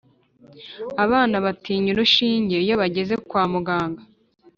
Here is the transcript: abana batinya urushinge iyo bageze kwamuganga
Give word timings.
abana 1.03 1.35
batinya 1.45 1.89
urushinge 1.93 2.55
iyo 2.63 2.73
bageze 2.81 3.13
kwamuganga 3.29 4.01